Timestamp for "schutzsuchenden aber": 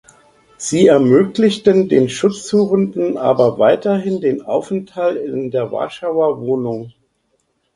2.09-3.59